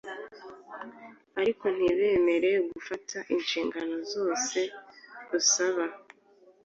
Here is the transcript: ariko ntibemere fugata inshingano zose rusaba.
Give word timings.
ariko 1.39 1.65
ntibemere 1.75 2.51
fugata 2.83 3.19
inshingano 3.35 3.95
zose 4.13 4.59
rusaba. 5.29 5.83